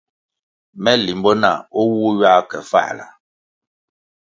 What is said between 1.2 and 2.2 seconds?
nah o wu